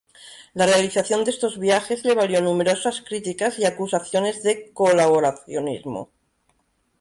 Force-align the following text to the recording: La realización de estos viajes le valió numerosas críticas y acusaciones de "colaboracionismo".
La 0.55 0.65
realización 0.65 1.23
de 1.23 1.29
estos 1.29 1.59
viajes 1.59 2.03
le 2.05 2.15
valió 2.15 2.41
numerosas 2.41 3.01
críticas 3.03 3.59
y 3.59 3.65
acusaciones 3.65 4.41
de 4.41 4.71
"colaboracionismo". 4.73 6.09